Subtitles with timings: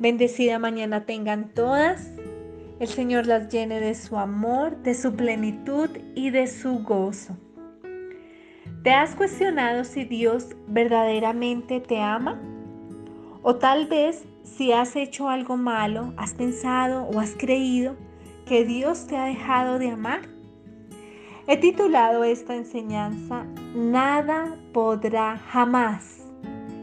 [0.00, 2.12] Bendecida mañana tengan todas.
[2.78, 7.36] El Señor las llene de su amor, de su plenitud y de su gozo.
[8.84, 12.40] ¿Te has cuestionado si Dios verdaderamente te ama?
[13.42, 17.96] O tal vez si has hecho algo malo, has pensado o has creído
[18.46, 20.20] que Dios te ha dejado de amar.
[21.48, 26.18] He titulado esta enseñanza Nada podrá jamás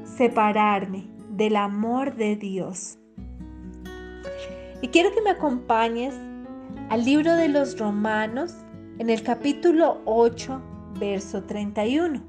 [0.04, 2.98] separarme del amor de Dios.
[4.82, 6.14] Y quiero que me acompañes
[6.90, 8.54] al libro de los Romanos
[9.00, 10.62] en el capítulo 8,
[11.00, 12.22] verso 31.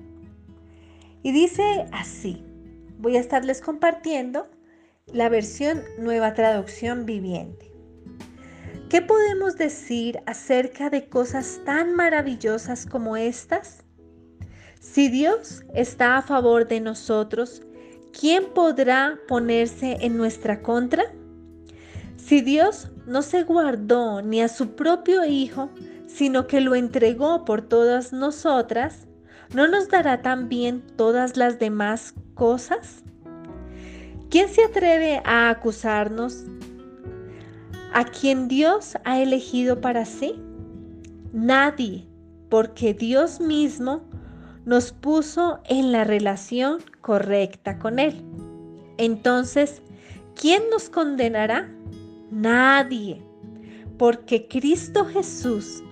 [1.22, 2.44] Y dice así,
[2.98, 4.48] voy a estarles compartiendo
[5.12, 7.72] la versión nueva traducción viviente.
[8.88, 13.82] ¿Qué podemos decir acerca de cosas tan maravillosas como estas?
[14.80, 17.62] Si Dios está a favor de nosotros,
[18.18, 21.12] ¿quién podrá ponerse en nuestra contra?
[22.26, 25.70] Si Dios no se guardó ni a su propio Hijo,
[26.08, 29.06] sino que lo entregó por todas nosotras,
[29.54, 33.04] ¿no nos dará también todas las demás cosas?
[34.28, 36.42] ¿Quién se atreve a acusarnos
[37.92, 40.34] a quien Dios ha elegido para sí?
[41.32, 42.08] Nadie,
[42.48, 44.02] porque Dios mismo
[44.64, 48.20] nos puso en la relación correcta con Él.
[48.98, 49.80] Entonces,
[50.34, 51.75] ¿quién nos condenará?
[52.30, 53.22] Nadie,
[53.98, 55.82] porque Cristo Jesús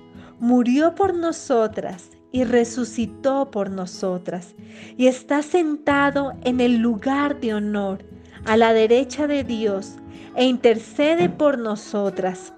[0.41, 4.55] murió por nosotras y resucitó por nosotras
[4.97, 8.05] y está sentado en el lugar de honor
[8.45, 9.95] a la derecha de Dios
[10.35, 12.53] e intercede por nosotras.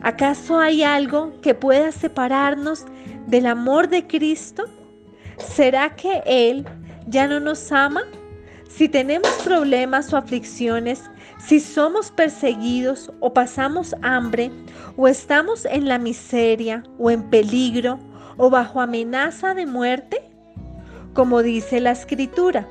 [0.00, 2.86] ¿Acaso hay algo que pueda separarnos
[3.26, 4.64] del amor de Cristo?
[5.36, 6.66] ¿Será que Él
[7.06, 8.02] ya no nos ama?
[8.68, 11.02] Si tenemos problemas o aflicciones,
[11.46, 14.50] si somos perseguidos o pasamos hambre,
[14.96, 18.00] o estamos en la miseria o en peligro
[18.36, 20.28] o bajo amenaza de muerte,
[21.14, 22.66] como dice la escritura,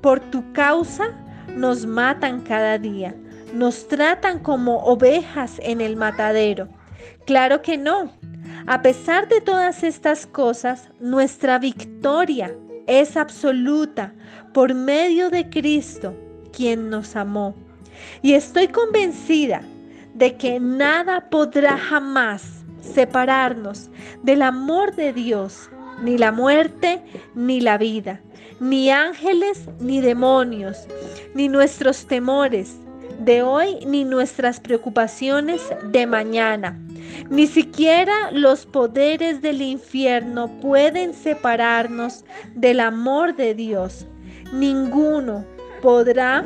[0.00, 1.14] por tu causa
[1.54, 3.14] nos matan cada día,
[3.54, 6.68] nos tratan como ovejas en el matadero.
[7.26, 8.10] Claro que no.
[8.66, 12.52] A pesar de todas estas cosas, nuestra victoria
[12.88, 14.12] es absoluta
[14.52, 16.14] por medio de Cristo,
[16.52, 17.54] quien nos amó.
[18.22, 19.62] Y estoy convencida
[20.14, 23.90] de que nada podrá jamás separarnos
[24.22, 25.70] del amor de Dios,
[26.02, 27.02] ni la muerte,
[27.34, 28.20] ni la vida,
[28.60, 30.86] ni ángeles, ni demonios,
[31.34, 32.76] ni nuestros temores
[33.18, 36.78] de hoy, ni nuestras preocupaciones de mañana.
[37.30, 42.24] Ni siquiera los poderes del infierno pueden separarnos
[42.54, 44.06] del amor de Dios.
[44.52, 45.44] Ninguno
[45.82, 46.44] podrá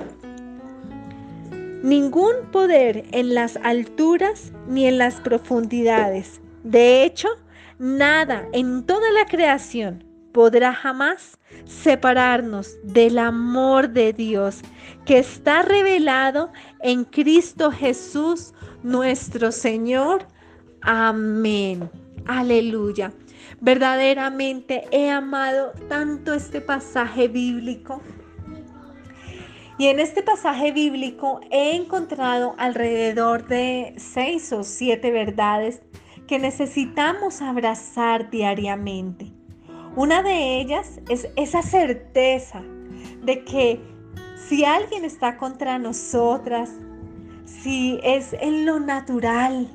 [1.83, 6.41] ningún poder en las alturas ni en las profundidades.
[6.63, 7.29] De hecho,
[7.79, 14.61] nada en toda la creación podrá jamás separarnos del amor de Dios
[15.05, 18.53] que está revelado en Cristo Jesús
[18.83, 20.27] nuestro Señor.
[20.83, 21.91] Amén.
[22.27, 23.13] Aleluya.
[23.61, 28.01] Verdaderamente he amado tanto este pasaje bíblico
[29.81, 35.81] y en este pasaje bíblico he encontrado alrededor de seis o siete verdades
[36.29, 39.33] que necesitamos abrazar diariamente.
[39.97, 42.61] Una de ellas es esa certeza
[43.23, 43.81] de que
[44.37, 46.73] si alguien está contra nosotras,
[47.47, 49.67] si es en lo natural,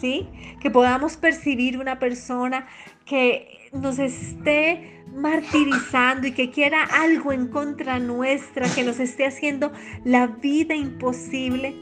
[0.00, 0.26] ¿sí?
[0.58, 2.66] Que podamos percibir una persona
[3.04, 9.72] que nos esté martirizando y que quiera algo en contra nuestra, que nos esté haciendo
[10.04, 11.74] la vida imposible,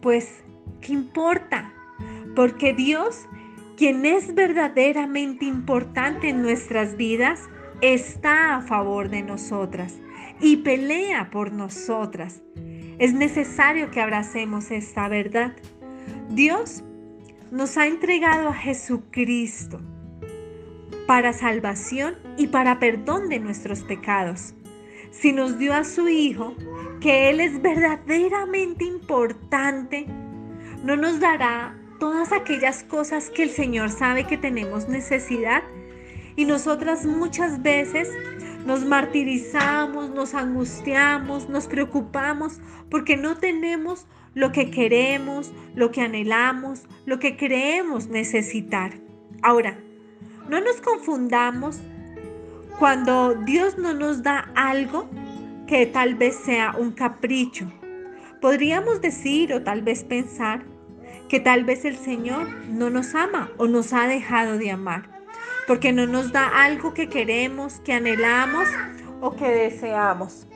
[0.00, 0.44] pues,
[0.80, 1.72] ¿qué importa?
[2.36, 3.26] Porque Dios,
[3.76, 7.40] quien es verdaderamente importante en nuestras vidas,
[7.80, 9.96] está a favor de nosotras
[10.40, 12.42] y pelea por nosotras.
[12.98, 15.52] Es necesario que abracemos esta verdad.
[16.30, 16.84] Dios
[17.50, 19.80] nos ha entregado a Jesucristo
[21.08, 24.52] para salvación y para perdón de nuestros pecados.
[25.10, 26.54] Si nos dio a su Hijo,
[27.00, 30.04] que Él es verdaderamente importante,
[30.84, 35.62] no nos dará todas aquellas cosas que el Señor sabe que tenemos necesidad.
[36.36, 38.10] Y nosotras muchas veces
[38.66, 42.60] nos martirizamos, nos angustiamos, nos preocupamos
[42.90, 48.92] porque no tenemos lo que queremos, lo que anhelamos, lo que creemos necesitar.
[49.40, 49.78] Ahora,
[50.48, 51.78] no nos confundamos
[52.78, 55.08] cuando Dios no nos da algo
[55.66, 57.66] que tal vez sea un capricho,
[58.40, 60.62] Podríamos decir o tal vez pensar
[61.28, 65.10] que tal vez el Señor no nos ama o nos ha dejado de amar,
[65.66, 68.68] porque no nos da algo que queremos, que anhelamos
[69.20, 70.46] o que deseamos.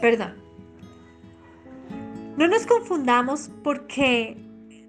[0.00, 0.34] Perdón.
[2.36, 4.36] No nos confundamos porque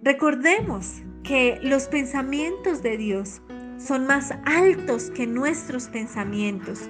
[0.07, 3.41] recordemos que los pensamientos de Dios
[3.77, 6.89] son más altos que nuestros pensamientos.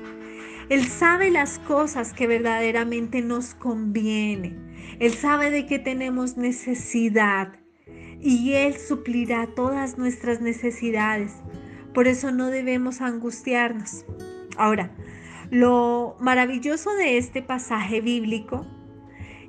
[0.69, 4.55] Él sabe las cosas que verdaderamente nos conviene.
[4.99, 7.53] Él sabe de qué tenemos necesidad
[8.21, 11.33] y Él suplirá todas nuestras necesidades.
[11.95, 14.05] Por eso no debemos angustiarnos.
[14.57, 14.95] Ahora,
[15.49, 18.67] lo maravilloso de este pasaje bíblico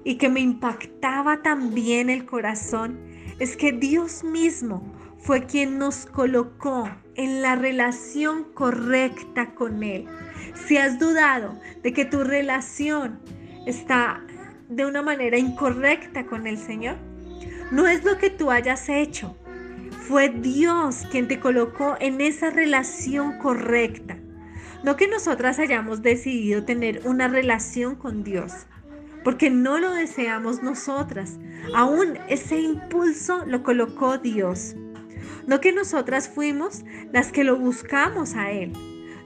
[0.04, 4.82] y que me impactaba también el corazón es que Dios mismo
[5.18, 10.06] fue quien nos colocó en la relación correcta con Él.
[10.66, 13.20] Si has dudado de que tu relación
[13.66, 14.22] está
[14.68, 16.96] de una manera incorrecta con el Señor,
[17.70, 19.36] no es lo que tú hayas hecho.
[20.08, 24.16] Fue Dios quien te colocó en esa relación correcta.
[24.84, 28.66] No que nosotras hayamos decidido tener una relación con Dios,
[29.24, 31.38] porque no lo deseamos nosotras.
[31.74, 34.74] Aún ese impulso lo colocó Dios.
[35.46, 38.72] No que nosotras fuimos las que lo buscamos a Él.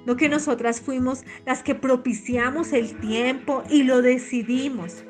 [0.07, 5.05] No que nosotras fuimos las que propiciamos el tiempo y lo decidimos.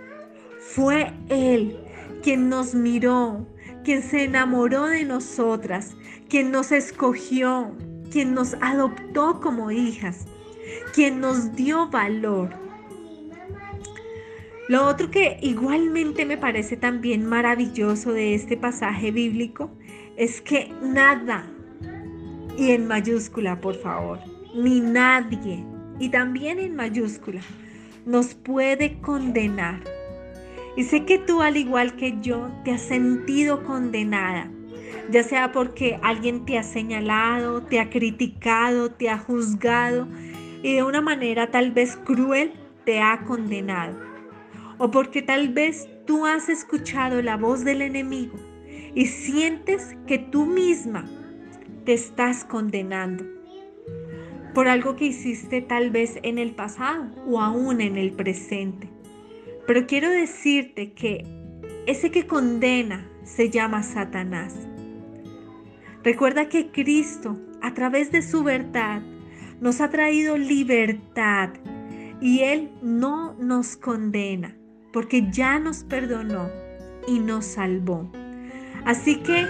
[0.58, 1.78] Fue Él
[2.22, 3.46] quien nos miró,
[3.84, 5.96] quien se enamoró de nosotras,
[6.28, 7.74] quien nos escogió,
[8.10, 10.26] quien nos adoptó como hijas,
[10.94, 12.61] quien nos dio valor.
[14.72, 19.70] Lo otro que igualmente me parece también maravilloso de este pasaje bíblico
[20.16, 21.44] es que nada,
[22.56, 24.18] y en mayúscula por favor,
[24.54, 25.62] ni nadie,
[25.98, 27.42] y también en mayúscula,
[28.06, 29.80] nos puede condenar.
[30.74, 34.50] Y sé que tú, al igual que yo, te has sentido condenada,
[35.10, 40.08] ya sea porque alguien te ha señalado, te ha criticado, te ha juzgado
[40.62, 42.54] y de una manera tal vez cruel
[42.86, 44.11] te ha condenado
[44.78, 48.36] o porque tal vez tú has escuchado la voz del enemigo
[48.94, 51.08] y sientes que tú misma
[51.84, 53.24] te estás condenando
[54.54, 58.90] por algo que hiciste tal vez en el pasado o aún en el presente.
[59.66, 61.24] Pero quiero decirte que
[61.86, 64.54] ese que condena se llama Satanás.
[66.04, 69.02] Recuerda que Cristo, a través de su verdad,
[69.60, 71.50] nos ha traído libertad
[72.20, 74.56] y Él no nos condena
[74.92, 76.48] porque ya nos perdonó
[77.06, 78.10] y nos salvó.
[78.84, 79.46] Así que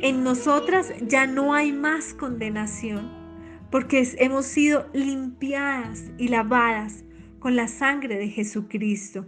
[0.00, 3.10] en nosotras ya no hay más condenación,
[3.70, 7.04] porque hemos sido limpiadas y lavadas
[7.38, 9.26] con la sangre de Jesucristo.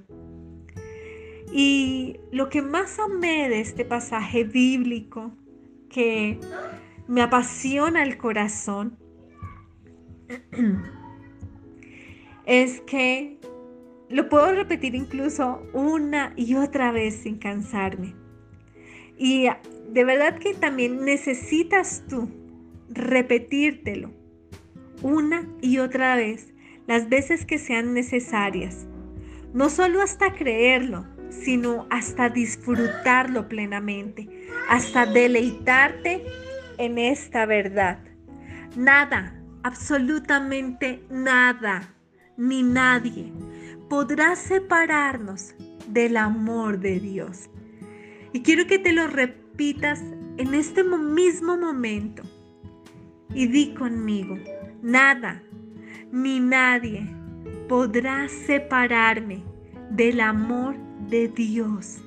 [1.53, 5.33] Y lo que más amé de este pasaje bíblico,
[5.89, 6.39] que
[7.09, 8.97] me apasiona el corazón,
[12.47, 13.41] es que
[14.11, 18.15] lo puedo repetir incluso una y otra vez sin cansarme.
[19.17, 19.47] Y
[19.89, 22.29] de verdad que también necesitas tú
[22.89, 24.11] repetírtelo
[25.03, 26.53] una y otra vez,
[26.89, 28.87] las veces que sean necesarias.
[29.55, 34.29] No solo hasta creerlo, sino hasta disfrutarlo plenamente,
[34.69, 36.25] hasta deleitarte
[36.79, 38.01] en esta verdad.
[38.77, 41.95] Nada, absolutamente nada,
[42.37, 43.33] ni nadie
[43.91, 45.53] podrá separarnos
[45.89, 47.51] del amor de Dios.
[48.33, 50.01] Y quiero que te lo repitas
[50.39, 52.23] en este mismo momento.
[53.35, 54.39] Y di conmigo,
[54.81, 55.43] nada
[56.13, 57.05] ni nadie
[57.69, 59.43] podrá separarme
[59.91, 60.77] del amor
[61.09, 61.99] de Dios.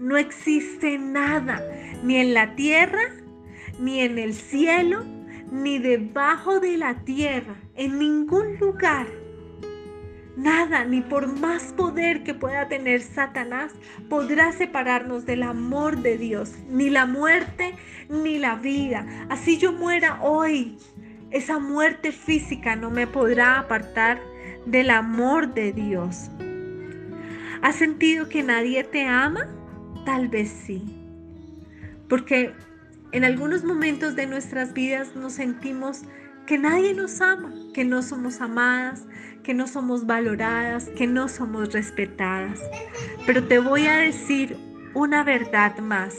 [0.00, 1.62] No existe nada,
[2.02, 3.14] ni en la tierra,
[3.78, 5.04] ni en el cielo,
[5.52, 9.19] ni debajo de la tierra, en ningún lugar
[10.40, 13.72] Nada, ni por más poder que pueda tener Satanás,
[14.08, 17.74] podrá separarnos del amor de Dios, ni la muerte,
[18.08, 19.04] ni la vida.
[19.28, 20.78] Así yo muera hoy,
[21.30, 24.18] esa muerte física no me podrá apartar
[24.64, 26.30] del amor de Dios.
[27.60, 29.46] ¿Has sentido que nadie te ama?
[30.06, 30.82] Tal vez sí.
[32.08, 32.54] Porque
[33.12, 36.04] en algunos momentos de nuestras vidas nos sentimos
[36.50, 39.06] que nadie nos ama, que no somos amadas,
[39.44, 42.58] que no somos valoradas, que no somos respetadas.
[43.24, 44.56] Pero te voy a decir
[44.92, 46.12] una verdad más.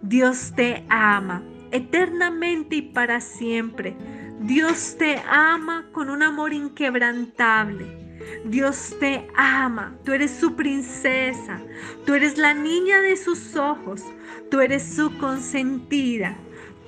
[0.00, 3.94] Dios te ama eternamente y para siempre.
[4.40, 8.16] Dios te ama con un amor inquebrantable.
[8.46, 11.60] Dios te ama, tú eres su princesa,
[12.06, 14.02] tú eres la niña de sus ojos,
[14.50, 16.34] tú eres su consentida,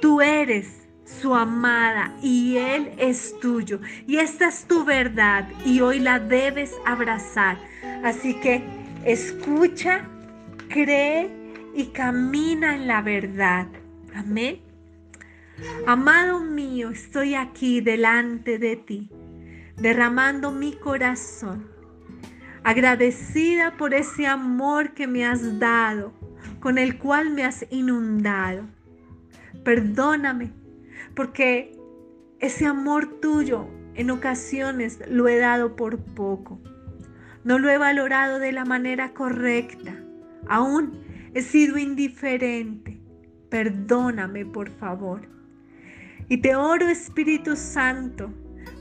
[0.00, 3.80] tú eres su amada y Él es tuyo.
[4.06, 7.58] Y esta es tu verdad y hoy la debes abrazar.
[8.04, 8.62] Así que
[9.04, 10.08] escucha,
[10.68, 11.30] cree
[11.74, 13.66] y camina en la verdad.
[14.14, 14.60] Amén.
[15.86, 19.10] Amado mío, estoy aquí delante de ti,
[19.76, 21.68] derramando mi corazón,
[22.64, 26.12] agradecida por ese amor que me has dado,
[26.60, 28.64] con el cual me has inundado.
[29.64, 30.52] Perdóname,
[31.14, 31.76] porque
[32.40, 36.60] ese amor tuyo en ocasiones lo he dado por poco.
[37.44, 39.94] No lo he valorado de la manera correcta.
[40.48, 41.02] Aún
[41.34, 43.00] he sido indiferente.
[43.48, 45.28] Perdóname, por favor.
[46.28, 48.32] Y te oro, Espíritu Santo,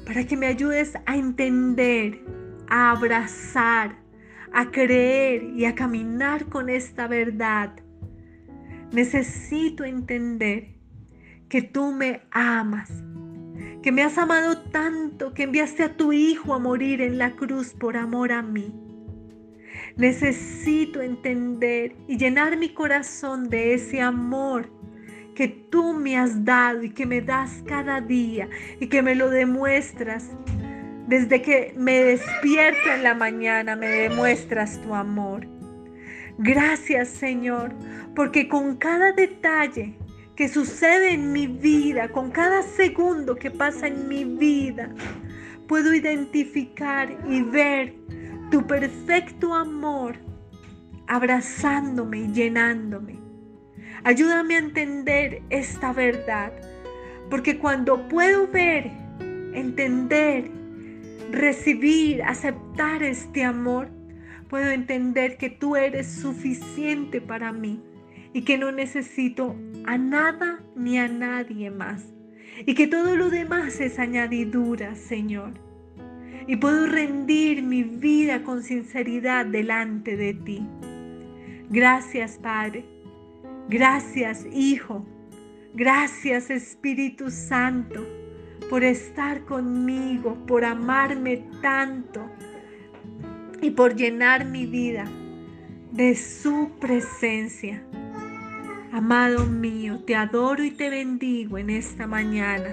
[0.05, 2.23] para que me ayudes a entender,
[2.69, 3.97] a abrazar,
[4.53, 7.73] a creer y a caminar con esta verdad.
[8.91, 10.70] Necesito entender
[11.51, 12.89] que tú me amas,
[13.84, 17.74] que me has amado tanto que enviaste a tu Hijo a morir en la cruz
[17.74, 18.74] por amor a mí.
[19.98, 24.72] Necesito entender y llenar mi corazón de ese amor
[25.36, 28.48] que tú me has dado y que me das cada día
[28.79, 30.31] y que me lo demuestras.
[31.08, 35.46] Desde que me despierto en la mañana me demuestras tu amor.
[36.38, 37.74] Gracias Señor,
[38.15, 39.98] porque con cada detalle
[40.35, 44.93] que sucede en mi vida, con cada segundo que pasa en mi vida,
[45.67, 47.93] puedo identificar y ver
[48.50, 50.17] tu perfecto amor
[51.07, 53.19] abrazándome y llenándome.
[54.03, 56.53] Ayúdame a entender esta verdad,
[57.29, 58.89] porque cuando puedo ver,
[59.53, 60.50] entender,
[61.31, 63.89] recibir, aceptar este amor,
[64.50, 67.81] puedo entender que tú eres suficiente para mí
[68.33, 72.05] y que no necesito a nada ni a nadie más
[72.65, 75.53] y que todo lo demás es añadidura, Señor.
[76.47, 80.67] Y puedo rendir mi vida con sinceridad delante de ti.
[81.69, 82.85] Gracias, Padre
[83.71, 85.05] Gracias, Hijo.
[85.73, 88.05] Gracias, Espíritu Santo,
[88.69, 92.29] por estar conmigo, por amarme tanto
[93.61, 95.05] y por llenar mi vida
[95.93, 97.81] de su presencia.
[98.91, 102.69] Amado mío, te adoro y te bendigo en esta mañana.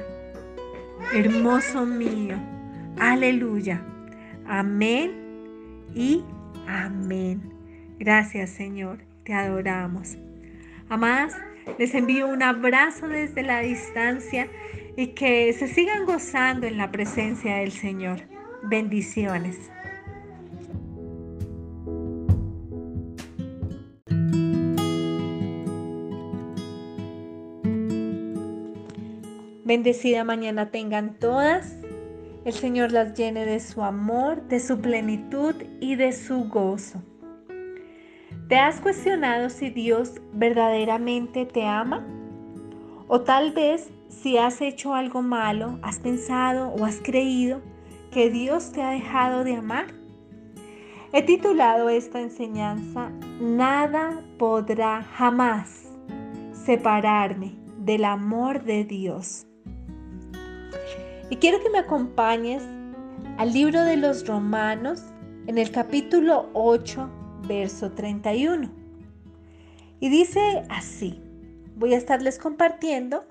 [1.15, 2.35] Hermoso mío.
[2.99, 3.81] Aleluya.
[4.45, 5.13] Amén
[5.95, 6.25] y
[6.67, 7.41] amén.
[8.01, 8.99] Gracias Señor.
[9.23, 10.19] Te adoramos.
[10.89, 11.37] Amadas,
[11.79, 14.49] les envío un abrazo desde la distancia
[14.97, 18.23] y que se sigan gozando en la presencia del Señor.
[18.65, 19.71] Bendiciones.
[29.69, 31.77] Bendecida mañana tengan todas.
[32.47, 37.03] El Señor las llene de su amor, de su plenitud y de su gozo.
[38.49, 42.03] ¿Te has cuestionado si Dios verdaderamente te ama?
[43.09, 47.61] O tal vez si has hecho algo malo, has pensado o has creído
[48.11, 49.89] que Dios te ha dejado de amar.
[51.13, 55.91] He titulado esta enseñanza, Nada podrá jamás
[56.55, 59.45] separarme del amor de Dios.
[61.31, 62.63] Y quiero que me acompañes
[63.37, 65.03] al libro de los Romanos
[65.47, 67.11] en el capítulo 8,
[67.47, 68.71] verso 31.
[70.01, 71.21] Y dice así,
[71.77, 73.27] voy a estarles compartiendo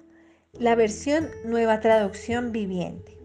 [0.53, 3.17] la versión nueva traducción viviente.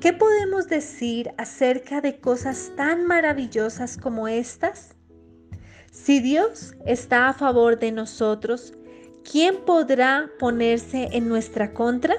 [0.00, 4.96] ¿Qué podemos decir acerca de cosas tan maravillosas como estas?
[5.92, 8.74] Si Dios está a favor de nosotros,
[9.30, 12.16] ¿quién podrá ponerse en nuestra contra?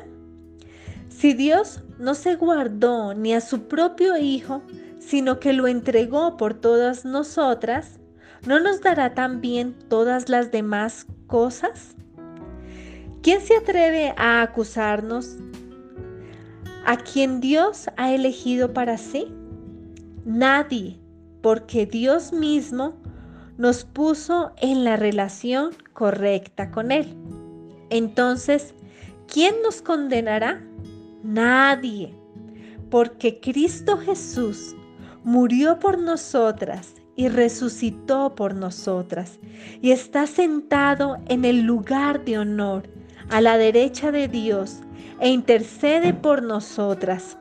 [1.23, 4.61] Si Dios no se guardó ni a su propio Hijo,
[4.99, 8.01] sino que lo entregó por todas nosotras,
[8.45, 11.95] ¿no nos dará también todas las demás cosas?
[13.21, 15.37] ¿Quién se atreve a acusarnos?
[16.85, 19.33] ¿A quien Dios ha elegido para sí?
[20.25, 20.99] Nadie,
[21.41, 22.95] porque Dios mismo
[23.55, 27.15] nos puso en la relación correcta con Él.
[27.89, 28.73] Entonces,
[29.25, 30.61] ¿quién nos condenará?
[31.23, 32.13] Nadie,
[32.89, 34.75] porque Cristo Jesús
[35.23, 39.39] murió por nosotras y resucitó por nosotras
[39.81, 42.83] y está sentado en el lugar de honor
[43.29, 44.81] a la derecha de Dios
[45.21, 47.37] e intercede por nosotras.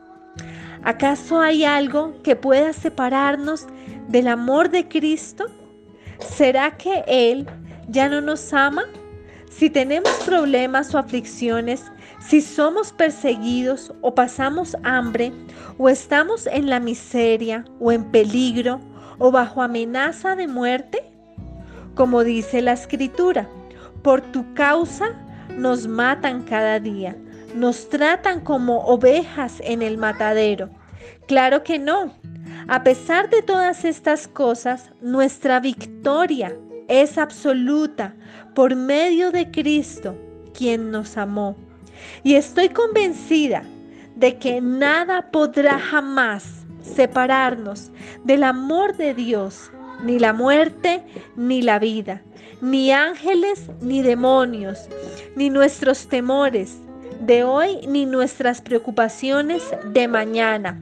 [0.84, 3.66] ¿Acaso hay algo que pueda separarnos
[4.08, 5.46] del amor de Cristo?
[6.20, 7.48] ¿Será que Él
[7.88, 8.84] ya no nos ama?
[9.50, 11.84] Si tenemos problemas o aflicciones,
[12.26, 15.32] si somos perseguidos o pasamos hambre,
[15.78, 18.80] o estamos en la miseria o en peligro
[19.18, 21.02] o bajo amenaza de muerte,
[21.94, 23.48] como dice la escritura,
[24.02, 25.10] por tu causa
[25.56, 27.16] nos matan cada día
[27.54, 30.70] nos tratan como ovejas en el matadero.
[31.26, 32.14] Claro que no.
[32.68, 36.56] A pesar de todas estas cosas, nuestra victoria
[36.88, 38.14] es absoluta
[38.54, 40.16] por medio de Cristo,
[40.54, 41.56] quien nos amó.
[42.22, 43.62] Y estoy convencida
[44.16, 46.44] de que nada podrá jamás
[46.82, 47.90] separarnos
[48.24, 49.70] del amor de Dios,
[50.02, 51.02] ni la muerte,
[51.36, 52.22] ni la vida,
[52.60, 54.88] ni ángeles, ni demonios,
[55.36, 56.78] ni nuestros temores,
[57.20, 60.80] de hoy ni nuestras preocupaciones de mañana.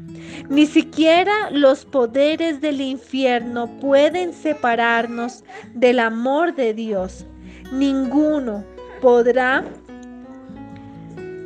[0.49, 7.27] Ni siquiera los poderes del infierno pueden separarnos del amor de Dios.
[7.73, 8.65] Ninguno
[9.03, 9.65] podrá,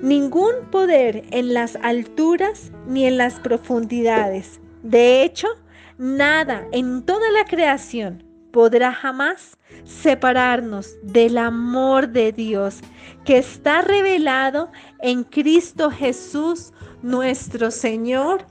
[0.05, 4.61] ningún poder en las alturas ni en las profundidades.
[4.83, 5.49] De hecho,
[5.97, 12.81] nada en toda la creación podrá jamás separarnos del amor de Dios
[13.25, 14.71] que está revelado
[15.01, 18.45] en Cristo Jesús nuestro Señor.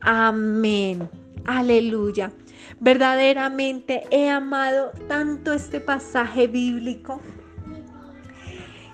[0.00, 1.10] Amén.
[1.44, 2.32] Aleluya.
[2.80, 7.20] Verdaderamente he amado tanto este pasaje bíblico.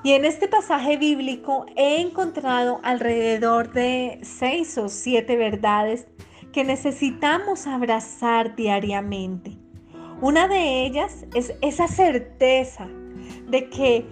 [0.03, 6.07] Y en este pasaje bíblico he encontrado alrededor de seis o siete verdades
[6.53, 9.53] que necesitamos abrazar diariamente.
[10.23, 12.89] Una de ellas es esa certeza
[13.49, 14.07] de que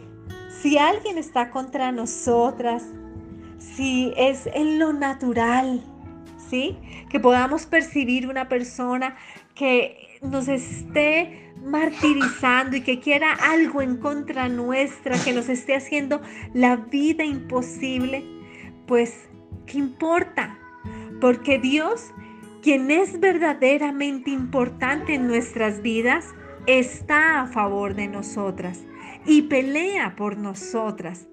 [0.61, 2.85] si alguien está contra nosotras,
[3.59, 5.83] si es en lo natural,
[6.50, 6.76] ¿sí?
[7.09, 9.16] Que podamos percibir una persona
[9.55, 16.21] que nos esté martirizando y que quiera algo en contra nuestra, que nos esté haciendo
[16.55, 18.25] la vida imposible,
[18.87, 19.29] pues,
[19.66, 20.59] ¿qué importa?
[21.21, 22.12] Porque Dios
[22.62, 26.27] quien es verdaderamente importante en nuestras vidas,
[26.66, 28.85] está a favor de nosotras
[29.25, 31.27] y pelea por nosotras.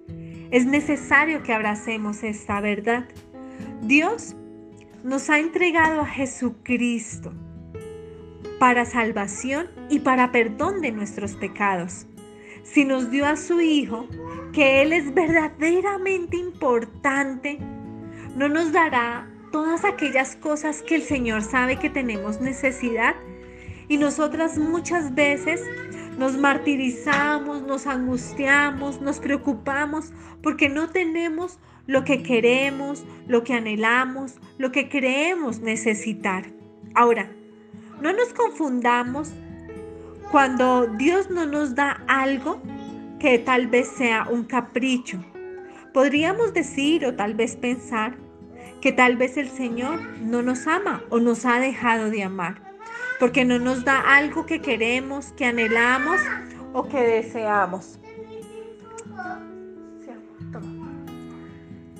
[0.52, 3.06] Es necesario que abracemos esta verdad.
[3.82, 4.36] Dios
[5.04, 7.34] nos ha entregado a Jesucristo
[8.60, 12.08] para salvación y para perdón de nuestros pecados.
[12.64, 14.08] Si nos dio a su Hijo,
[14.54, 17.60] que Él es verdaderamente importante,
[18.36, 23.16] no nos dará todas aquellas cosas que el Señor sabe que tenemos necesidad
[23.88, 25.62] y nosotras muchas veces
[26.18, 34.40] nos martirizamos, nos angustiamos, nos preocupamos porque no tenemos lo que queremos, lo que anhelamos,
[34.58, 36.52] lo que creemos necesitar.
[36.96, 37.32] Ahora,
[38.02, 39.32] no nos confundamos
[40.32, 42.62] cuando Dios no nos da algo
[43.20, 45.24] que tal vez sea un capricho.
[45.94, 48.18] Podríamos decir o tal vez pensar
[48.82, 52.62] que tal vez el Señor no nos ama o nos ha dejado de amar,
[53.20, 56.20] porque no nos da algo que queremos, que anhelamos
[56.74, 58.00] o que deseamos.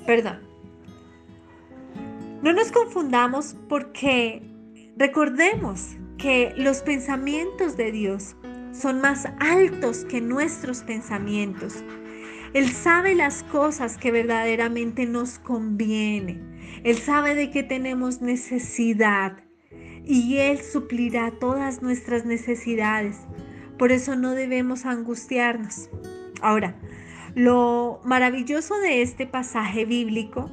[0.06, 0.38] Perdón.
[2.42, 4.42] No nos confundamos porque
[4.96, 8.36] recordemos que los pensamientos de Dios
[8.72, 11.84] son más altos que nuestros pensamientos.
[12.54, 16.40] Él sabe las cosas que verdaderamente nos conviene.
[16.84, 19.44] Él sabe de qué tenemos necesidad
[20.04, 23.18] y Él suplirá todas nuestras necesidades.
[23.78, 25.90] Por eso no debemos angustiarnos.
[26.40, 26.76] Ahora,
[27.34, 30.50] lo maravilloso de este pasaje bíblico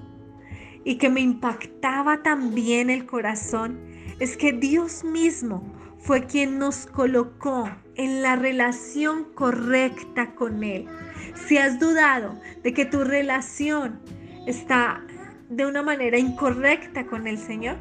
[0.84, 3.92] y que me impactaba también el corazón
[4.23, 5.62] es que Dios mismo
[5.99, 10.88] fue quien nos colocó en la relación correcta con Él.
[11.36, 13.99] Si has dudado de que tu relación
[14.47, 15.03] está
[15.49, 17.75] de una manera incorrecta con el Señor.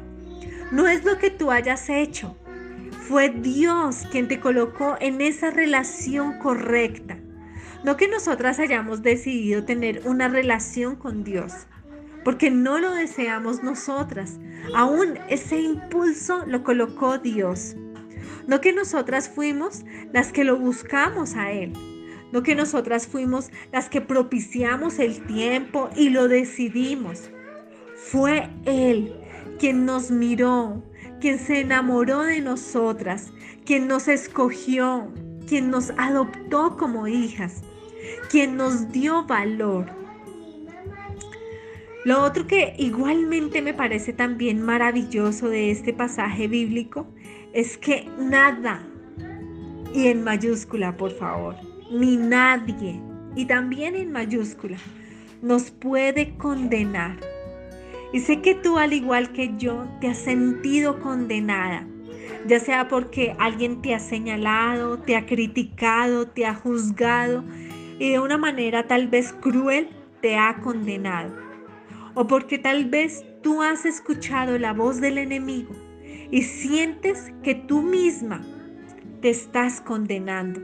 [0.73, 2.37] No es lo que tú hayas hecho.
[3.07, 7.17] Fue Dios quien te colocó en esa relación correcta.
[7.85, 11.53] No que nosotras hayamos decidido tener una relación con Dios,
[12.23, 14.39] porque no lo deseamos nosotras.
[14.75, 17.75] Aún ese impulso lo colocó Dios.
[18.47, 21.73] No que nosotras fuimos las que lo buscamos a Él.
[22.31, 27.29] No que nosotras fuimos las que propiciamos el tiempo y lo decidimos.
[27.95, 29.13] Fue Él
[29.59, 30.83] quien nos miró,
[31.21, 33.31] quien se enamoró de nosotras,
[33.65, 35.11] quien nos escogió,
[35.47, 37.61] quien nos adoptó como hijas,
[38.29, 40.02] quien nos dio valor.
[42.05, 47.07] Lo otro que igualmente me parece también maravilloso de este pasaje bíblico
[47.53, 48.83] es que nada,
[49.93, 51.55] y en mayúscula por favor,
[51.91, 52.99] ni nadie,
[53.37, 54.75] y también en mayúscula,
[55.41, 57.15] nos puede condenar.
[58.11, 61.87] Y sé que tú, al igual que yo, te has sentido condenada,
[62.45, 67.45] ya sea porque alguien te ha señalado, te ha criticado, te ha juzgado
[67.97, 69.87] y de una manera tal vez cruel
[70.21, 71.42] te ha condenado
[72.15, 75.73] o porque tal vez tú has escuchado la voz del enemigo
[76.31, 78.41] y sientes que tú misma
[79.21, 80.61] te estás condenando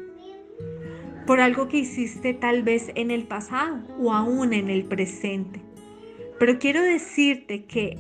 [1.26, 5.62] por algo que hiciste tal vez en el pasado o aún en el presente.
[6.40, 7.96] Pero quiero decirte que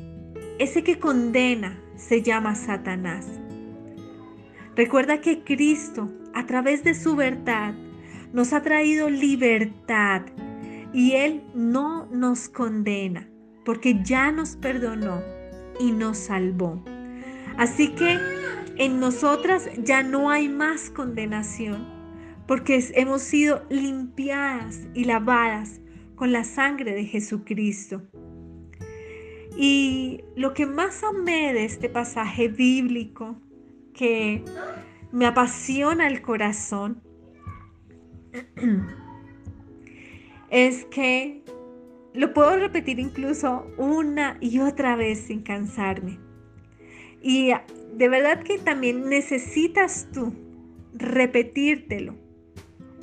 [0.57, 3.27] ese que condena se llama Satanás.
[4.75, 7.75] Recuerda que Cristo, a través de su verdad,
[8.33, 10.23] nos ha traído libertad
[10.91, 13.28] y Él no nos condena
[13.69, 15.21] porque ya nos perdonó
[15.79, 16.83] y nos salvó.
[17.55, 18.17] Así que
[18.77, 21.87] en nosotras ya no hay más condenación,
[22.47, 25.81] porque hemos sido limpiadas y lavadas
[26.15, 28.01] con la sangre de Jesucristo.
[29.55, 33.39] Y lo que más amé de este pasaje bíblico,
[33.93, 34.43] que
[35.11, 37.03] me apasiona el corazón,
[40.49, 41.43] es que
[42.13, 46.19] lo puedo repetir incluso una y otra vez sin cansarme.
[47.21, 47.51] Y
[47.93, 50.33] de verdad que también necesitas tú
[50.93, 52.15] repetírtelo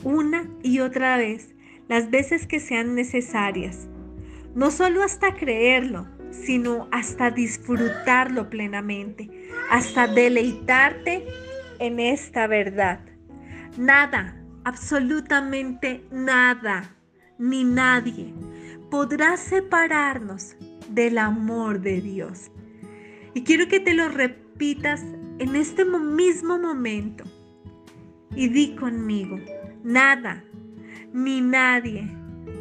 [0.02, 1.54] una y otra vez,
[1.88, 3.88] las veces que sean necesarias.
[4.54, 9.30] No solo hasta creerlo, sino hasta disfrutarlo plenamente,
[9.70, 11.24] hasta deleitarte
[11.78, 13.00] en esta verdad.
[13.78, 16.96] Nada, absolutamente nada,
[17.38, 18.32] ni nadie
[18.90, 20.56] podrá separarnos
[20.88, 22.50] del amor de Dios.
[23.34, 25.02] Y quiero que te lo repitas
[25.38, 27.24] en este mismo momento.
[28.34, 29.38] Y di conmigo,
[29.82, 30.42] nada
[31.12, 32.08] ni nadie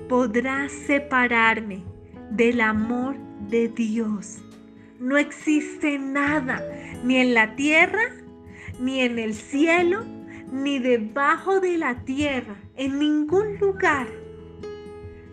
[0.08, 1.84] podrá separarme
[2.32, 3.18] del amor
[3.50, 4.42] de Dios.
[5.00, 6.64] No existe nada,
[7.04, 8.04] ni en la tierra,
[8.80, 10.06] ni en el cielo,
[10.52, 14.08] ni debajo de la tierra, en ningún lugar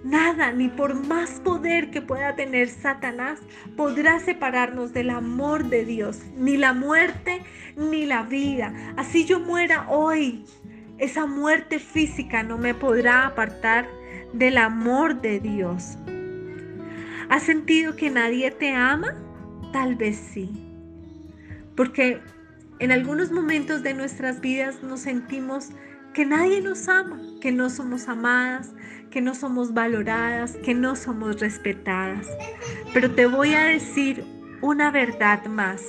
[0.04, 3.40] Nada, ni por más poder que pueda tener Satanás,
[3.76, 7.42] podrá separarnos del amor de Dios, ni la muerte,
[7.76, 8.74] ni la vida.
[8.96, 10.44] Así yo muera hoy,
[10.98, 13.88] esa muerte física no me podrá apartar
[14.32, 15.96] del amor de Dios.
[17.28, 19.16] ¿Has sentido que nadie te ama?
[19.72, 20.50] Tal vez sí.
[21.76, 22.20] Porque
[22.80, 25.70] en algunos momentos de nuestras vidas nos sentimos
[26.12, 28.72] que nadie nos ama, que no somos amadas,
[29.12, 32.26] que no somos valoradas, que no somos respetadas.
[32.92, 34.24] Pero te voy a decir
[34.62, 35.82] una verdad más.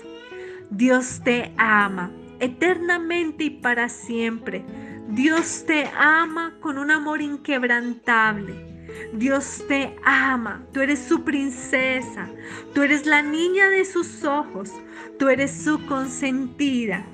[0.70, 4.64] Dios te ama eternamente y para siempre.
[5.08, 8.74] Dios te ama con un amor inquebrantable.
[9.14, 12.30] Dios te ama, tú eres su princesa,
[12.74, 14.72] tú eres la niña de sus ojos,
[15.18, 17.06] tú eres su consentida,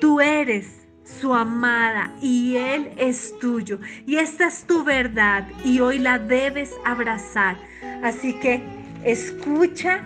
[0.00, 3.78] tú eres su amada y Él es tuyo.
[4.06, 7.56] Y esta es tu verdad y hoy la debes abrazar.
[8.02, 8.62] Así que
[9.04, 10.04] escucha,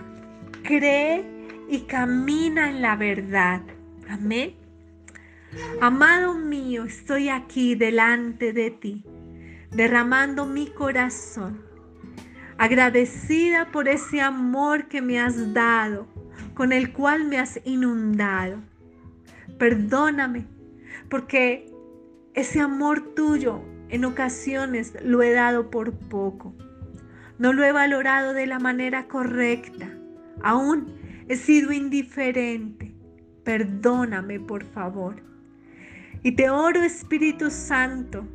[0.63, 1.25] cree
[1.69, 3.61] y camina en la verdad.
[4.09, 4.55] Amén.
[5.81, 9.03] Amado mío, estoy aquí delante de ti,
[9.71, 11.61] derramando mi corazón,
[12.57, 16.07] agradecida por ese amor que me has dado,
[16.53, 18.61] con el cual me has inundado.
[19.57, 20.45] Perdóname
[21.11, 21.69] porque
[22.33, 26.55] ese amor tuyo en ocasiones lo he dado por poco.
[27.37, 29.91] No lo he valorado de la manera correcta.
[30.41, 30.95] Aún
[31.27, 32.95] he sido indiferente.
[33.43, 35.21] Perdóname, por favor.
[36.23, 38.25] Y te oro, Espíritu Santo,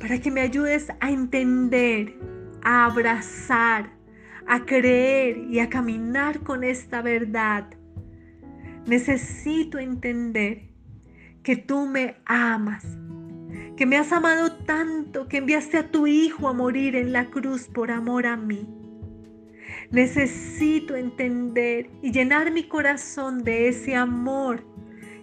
[0.00, 2.14] para que me ayudes a entender,
[2.62, 3.90] a abrazar,
[4.46, 7.66] a creer y a caminar con esta verdad.
[8.86, 10.69] Necesito entender
[11.50, 12.84] que tú me amas,
[13.76, 17.66] que me has amado tanto que enviaste a tu Hijo a morir en la cruz
[17.66, 18.68] por amor a mí.
[19.90, 24.64] Necesito entender y llenar mi corazón de ese amor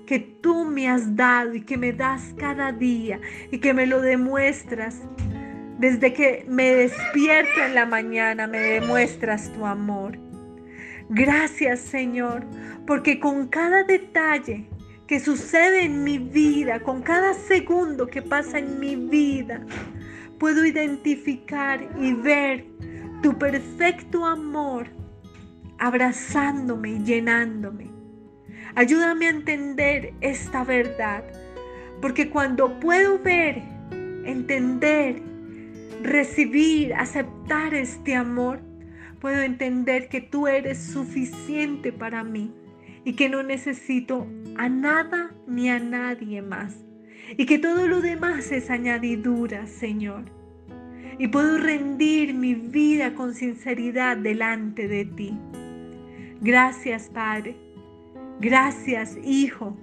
[0.06, 4.02] que tú me has dado y que me das cada día y que me lo
[4.02, 5.04] demuestras.
[5.80, 10.20] Desde que me despierto en la mañana me demuestras tu amor.
[11.08, 12.44] Gracias Señor,
[12.86, 14.68] porque con cada detalle
[15.08, 19.66] que sucede en mi vida, con cada segundo que pasa en mi vida,
[20.38, 22.66] puedo identificar y ver
[23.24, 24.88] tu perfecto amor
[25.80, 27.90] abrazándome y llenándome.
[28.76, 31.24] Ayúdame a entender esta verdad,
[32.02, 33.64] porque cuando puedo ver,
[34.26, 35.22] entender,
[36.04, 38.60] recibir, aceptar este amor,
[39.22, 42.52] puedo entender que tú eres suficiente para mí
[43.08, 46.76] y que no necesito a nada ni a nadie más.
[47.38, 50.26] Y que todo lo demás es añadidura, Señor.
[51.18, 55.40] Y puedo rendir mi vida con sinceridad delante de ti.
[56.42, 57.56] Gracias, Padre.
[58.42, 59.78] Gracias, Hijo.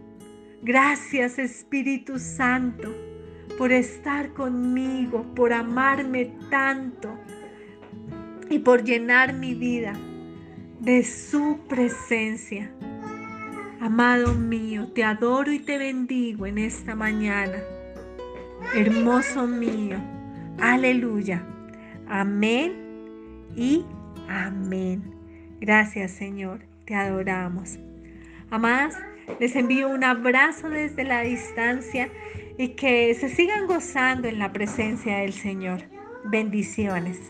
[0.62, 2.94] Gracias, Espíritu Santo,
[3.56, 7.18] por estar conmigo, por amarme tanto
[8.50, 9.94] y por llenar mi vida
[10.80, 12.70] de su presencia.
[13.84, 17.58] Amado mío, te adoro y te bendigo en esta mañana.
[18.74, 19.98] Hermoso mío.
[20.58, 21.44] Aleluya.
[22.08, 22.72] Amén
[23.54, 23.84] y
[24.26, 25.02] amén.
[25.60, 27.78] Gracias Señor, te adoramos.
[28.50, 28.96] Amadas,
[29.38, 32.08] les envío un abrazo desde la distancia
[32.56, 35.82] y que se sigan gozando en la presencia del Señor.
[36.24, 37.20] Bendiciones.